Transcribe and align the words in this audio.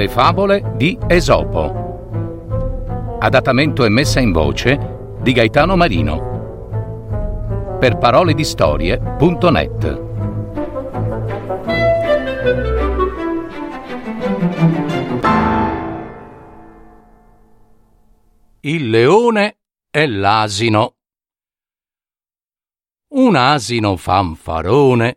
Le 0.00 0.08
favole 0.08 0.72
di 0.76 0.98
Esopo. 1.08 3.18
Adattamento 3.20 3.84
e 3.84 3.90
messa 3.90 4.18
in 4.18 4.32
voce 4.32 5.18
di 5.20 5.32
Gaetano 5.32 5.76
Marino. 5.76 7.76
Per 7.78 7.98
parole 7.98 8.32
di 8.32 8.42
storie.net. 8.42 10.00
Il 18.60 18.88
leone 18.88 19.58
e 19.90 20.06
l'asino. 20.06 20.94
Un 23.08 23.36
asino 23.36 23.96
fanfarone 23.96 25.16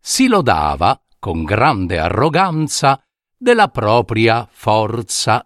si 0.00 0.28
lodava 0.28 0.96
con 1.18 1.42
grande 1.42 1.98
arroganza 1.98 3.02
della 3.40 3.68
propria 3.68 4.46
forza, 4.50 5.42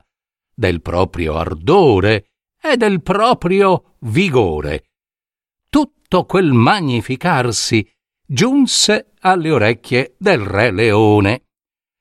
del 0.52 0.82
proprio 0.82 1.36
ardore 1.36 2.30
e 2.60 2.76
del 2.76 3.02
proprio 3.02 3.94
vigore. 4.00 4.86
Tutto 5.68 6.24
quel 6.24 6.52
magnificarsi 6.52 7.88
giunse 8.26 9.12
alle 9.20 9.50
orecchie 9.50 10.16
del 10.18 10.40
re 10.40 10.72
leone, 10.72 11.44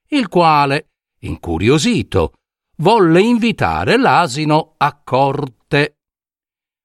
il 0.08 0.28
quale, 0.30 0.90
incuriosito, 1.20 2.34
volle 2.78 3.22
invitare 3.22 3.98
l'asino 3.98 4.74
a 4.78 5.00
corte. 5.04 5.98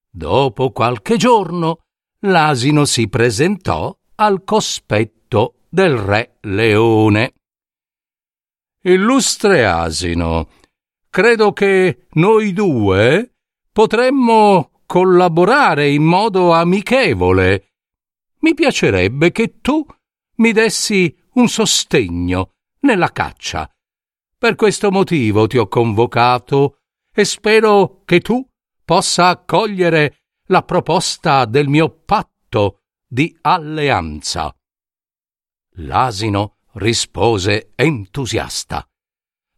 Dopo 0.07 0.71
qualche 0.71 1.17
giorno 1.17 1.79
l'asino 2.25 2.85
si 2.85 3.07
presentò 3.09 3.97
al 4.15 4.43
cospetto 4.43 5.55
del 5.67 5.97
re 5.97 6.37
leone. 6.41 7.33
Illustre 8.81 9.65
asino, 9.65 10.49
credo 11.09 11.51
che 11.51 12.07
noi 12.11 12.53
due 12.53 13.35
potremmo 13.71 14.83
collaborare 14.85 15.89
in 15.89 16.03
modo 16.03 16.53
amichevole. 16.53 17.73
Mi 18.39 18.53
piacerebbe 18.53 19.31
che 19.31 19.59
tu 19.59 19.85
mi 20.35 20.53
dessi 20.53 21.13
un 21.33 21.49
sostegno 21.49 22.53
nella 22.81 23.11
caccia. 23.11 23.69
Per 24.37 24.55
questo 24.55 24.91
motivo 24.91 25.45
ti 25.47 25.57
ho 25.57 25.67
convocato 25.67 26.77
e 27.13 27.25
spero 27.25 28.03
che 28.05 28.21
tu 28.21 28.47
possa 28.85 29.27
accogliere 29.27 30.21
la 30.45 30.63
proposta 30.63 31.43
del 31.43 31.67
mio 31.67 31.89
patto 31.89 32.83
di 33.05 33.37
alleanza. 33.41 34.55
L'asino 35.73 36.58
rispose 36.73 37.71
entusiasta. 37.75 38.87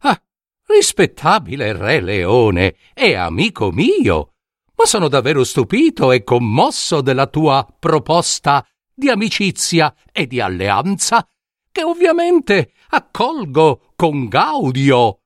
Ah, 0.00 0.20
rispettabile 0.66 1.72
re 1.72 2.00
leone 2.00 2.76
e 2.94 3.14
amico 3.14 3.70
mio, 3.70 4.34
ma 4.74 4.84
sono 4.84 5.08
davvero 5.08 5.44
stupito 5.44 6.12
e 6.12 6.24
commosso 6.24 7.00
della 7.00 7.26
tua 7.26 7.66
proposta 7.78 8.66
di 8.94 9.08
amicizia 9.08 9.94
e 10.10 10.26
di 10.26 10.40
alleanza, 10.40 11.26
che 11.70 11.82
ovviamente 11.82 12.72
accolgo 12.88 13.92
con 13.96 14.28
gaudio. 14.28 15.20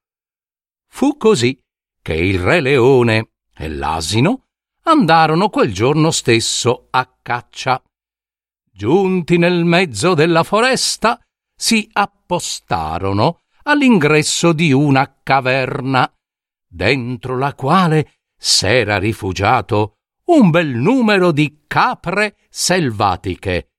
Fu 0.88 1.16
così 1.16 1.60
che 2.00 2.14
il 2.14 2.38
re 2.38 2.60
leone 2.60 3.30
e 3.54 3.68
l'asino 3.68 4.46
andarono 4.82 5.48
quel 5.48 5.72
giorno 5.72 6.10
stesso 6.10 6.86
a 6.90 7.10
caccia. 7.20 7.82
Giunti 8.70 9.38
nel 9.38 9.64
mezzo 9.64 10.14
della 10.14 10.44
foresta, 10.44 11.18
si 11.56 11.88
appostarono 11.92 13.40
all'ingresso 13.62 14.52
di 14.52 14.72
una 14.72 15.20
caverna, 15.22 16.08
dentro 16.68 17.38
la 17.38 17.54
quale 17.54 18.18
s'era 18.36 18.98
rifugiato 18.98 19.96
un 20.26 20.50
bel 20.50 20.68
numero 20.68 21.32
di 21.32 21.64
capre 21.66 22.36
selvatiche. 22.50 23.70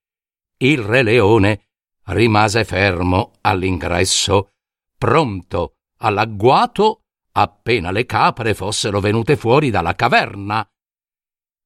Il 0.58 0.80
re 0.80 1.02
leone 1.02 1.68
rimase 2.06 2.64
fermo 2.64 3.32
all'ingresso, 3.42 4.50
pronto 4.96 5.76
all'agguato 5.98 7.02
appena 7.32 7.90
le 7.90 8.04
capre 8.06 8.54
fossero 8.54 8.98
venute 9.00 9.36
fuori 9.36 9.70
dalla 9.70 9.94
caverna. 9.94 10.68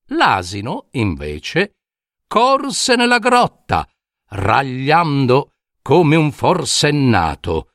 L'asino, 0.09 0.89
invece, 0.93 1.77
corse 2.27 2.97
nella 2.97 3.19
grotta, 3.19 3.89
ragliando 4.31 5.52
come 5.83 6.17
un 6.17 6.31
forsennato, 6.31 7.73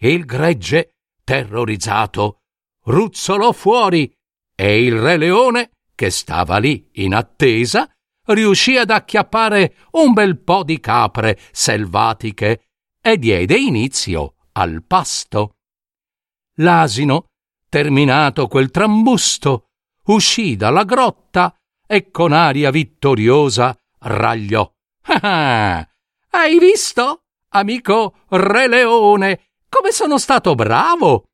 il 0.00 0.24
gregge, 0.26 0.96
terrorizzato, 1.24 2.42
ruzzolò 2.84 3.52
fuori, 3.52 4.14
e 4.54 4.84
il 4.84 4.98
re 4.98 5.16
leone, 5.16 5.70
che 5.94 6.10
stava 6.10 6.58
lì 6.58 6.88
in 6.94 7.14
attesa, 7.14 7.90
riuscì 8.26 8.76
ad 8.76 8.90
acchiappare 8.90 9.76
un 9.92 10.12
bel 10.12 10.38
po' 10.38 10.62
di 10.62 10.78
capre 10.80 11.38
selvatiche 11.52 12.68
e 13.00 13.18
diede 13.18 13.56
inizio 13.56 14.34
al 14.52 14.82
pasto. 14.86 15.56
L'asino, 16.56 17.26
terminato 17.68 18.48
quel 18.48 18.70
trambusto, 18.70 19.68
uscì 20.04 20.56
dalla 20.56 20.84
grotta 20.84 21.54
e 21.86 22.10
con 22.10 22.32
aria 22.32 22.70
vittoriosa 22.70 23.76
ragliò. 24.00 24.70
Ah, 25.08 25.88
hai 26.30 26.58
visto? 26.58 27.25
Amico 27.50 28.14
Re 28.28 28.68
Leone, 28.68 29.40
come 29.68 29.90
sono 29.92 30.18
stato 30.18 30.54
bravo! 30.54 31.24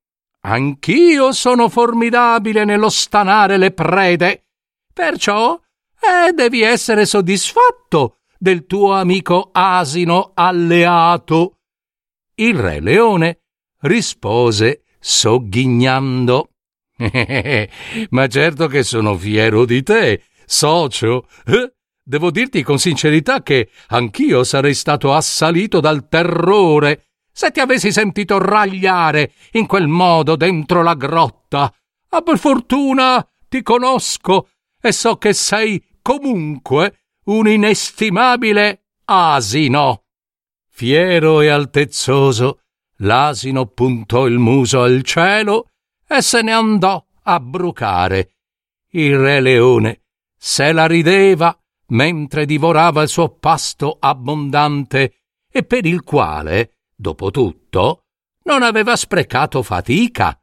Anch'io 0.45 1.33
sono 1.33 1.69
formidabile 1.69 2.65
nello 2.65 2.89
stanare 2.89 3.57
le 3.59 3.71
prede. 3.71 4.47
Perciò 4.93 5.55
eh, 5.55 6.33
devi 6.33 6.63
essere 6.63 7.07
soddisfatto 7.07 8.17
del 8.37 8.67
tuo 8.67 8.93
amico 8.93 9.51
asino 9.53 10.33
alleato. 10.35 11.59
Il 12.35 12.59
re 12.59 12.81
leone 12.81 13.43
rispose 13.83 14.83
sogghignando. 14.99 16.49
Ma 18.11 18.27
certo 18.27 18.67
che 18.67 18.83
sono 18.83 19.17
fiero 19.17 19.65
di 19.65 19.83
te, 19.85 20.25
socio. 20.45 21.29
Eh? 21.47 21.73
Devo 22.05 22.33
dirti 22.33 22.63
con 22.65 22.79
sincerità 22.79 23.43
che 23.43 23.71
anch'io 23.89 24.43
sarei 24.43 24.75
stato 24.75 25.15
assalito 25.15 25.79
dal 25.79 26.09
terrore 26.09 27.07
se 27.33 27.51
ti 27.51 27.61
avessi 27.61 27.93
sentito 27.93 28.39
ragliare 28.39 29.33
in 29.53 29.67
quel 29.67 29.87
modo 29.87 30.35
dentro 30.35 30.83
la 30.83 30.95
grotta. 30.95 31.73
Ah, 32.09 32.23
per 32.23 32.39
fortuna 32.39 33.27
ti 33.49 33.63
conosco 33.63 34.49
e 34.81 34.93
so 34.93 35.17
che 35.17 35.33
sei 35.33 35.83
comunque 36.03 36.99
un 37.27 37.47
inestimabile 37.47 38.87
asino. 39.05 40.05
Fiero 40.69 41.41
e 41.41 41.49
altezzoso, 41.49 42.63
l'asino 42.97 43.67
puntò 43.67 44.27
il 44.27 44.39
muso 44.39 44.83
al 44.83 45.03
cielo 45.03 45.69
e 46.07 46.21
se 46.21 46.43
ne 46.43 46.53
andò 46.53 47.03
a 47.23 47.39
brucare. 47.39 48.35
Il 48.91 49.17
re 49.17 49.41
leone 49.41 50.03
se 50.37 50.73
la 50.73 50.87
rideva 50.87 51.57
mentre 51.93 52.45
divorava 52.45 53.03
il 53.03 53.09
suo 53.09 53.37
pasto 53.37 53.97
abbondante 54.01 55.23
e 55.51 55.65
per 55.65 55.87
il 55.87 56.03
quale, 56.03 56.79
dopo 56.95 57.31
tutto, 57.31 58.07
non 58.45 58.63
aveva 58.63 58.97
sprecato 58.97 59.63
fatica. 59.63 60.37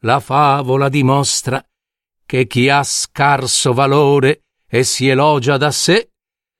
La 0.00 0.20
favola 0.20 0.88
dimostra 0.88 1.64
che 2.26 2.46
chi 2.46 2.68
ha 2.68 2.82
scarso 2.82 3.72
valore 3.72 4.44
e 4.66 4.82
si 4.82 5.08
elogia 5.08 5.56
da 5.56 5.70
sé, 5.70 6.10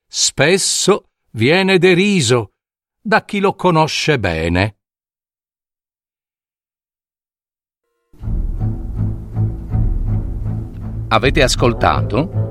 spesso 0.07 1.09
viene 1.31 1.77
deriso 1.79 2.53
da 3.01 3.25
chi 3.25 3.39
lo 3.39 3.55
conosce 3.55 4.19
bene. 4.19 4.77
Avete 11.07 11.43
ascoltato? 11.43 12.44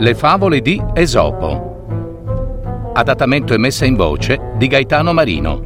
Le 0.00 0.14
favole 0.14 0.62
di 0.62 0.82
Esopo. 0.94 2.92
Adattamento 2.94 3.52
e 3.52 3.58
messa 3.58 3.84
in 3.84 3.96
voce 3.96 4.54
di 4.56 4.66
Gaetano 4.66 5.12
Marino. 5.12 5.60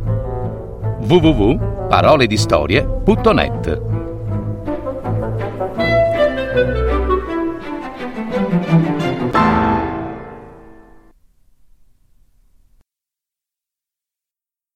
www.paroledistorie.net 1.02 3.93